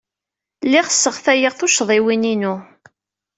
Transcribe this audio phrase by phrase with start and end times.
[0.65, 2.55] Lliɣ sseɣtayeɣ tuccḍiwin-inu.